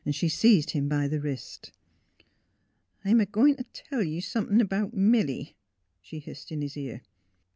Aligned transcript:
She 0.09 0.29
seized 0.29 0.71
him 0.71 0.89
by 0.89 1.07
the 1.07 1.19
wrist. 1.21 1.71
''I'm 3.05 3.21
a 3.21 3.27
goin' 3.27 3.55
t' 3.57 3.65
tell 3.71 4.01
ye 4.01 4.19
somethin' 4.19 4.57
'bout 4.65 4.95
Milly," 4.95 5.55
she 6.01 6.17
hissed 6.17 6.51
in 6.51 6.63
his 6.63 6.75
ear. 6.75 7.01